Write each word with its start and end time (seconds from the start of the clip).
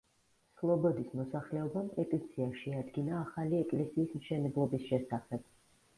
სლობოდის 0.61 1.11
მოსახლეობამ 1.19 1.91
პეტიცია 1.99 2.47
შეადგინა 2.63 3.15
ახალი 3.21 3.61
ეკლესიის 3.61 4.19
მშენებლობის 4.23 4.93
შესახებ. 4.93 5.45